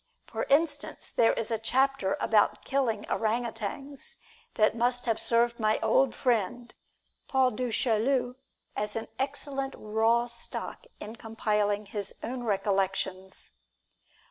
For 0.25 0.45
instance, 0.49 1.11
there 1.11 1.33
is 1.33 1.51
a 1.51 1.59
chapter 1.59 2.17
about 2.19 2.65
killing 2.65 3.07
orang 3.07 3.45
utans 3.45 4.15
that 4.55 4.75
must 4.75 5.05
have 5.05 5.21
served 5.21 5.59
my 5.59 5.77
old 5.83 6.15
friend, 6.15 6.73
Paul 7.27 7.51
du 7.51 7.71
Chaillu, 7.71 8.33
as 8.75 8.97
excellent 9.19 9.75
raw 9.77 10.25
stock 10.25 10.87
in 10.99 11.17
compiling 11.17 11.85
his 11.85 12.15
own 12.23 12.41
recollections. 12.45 13.51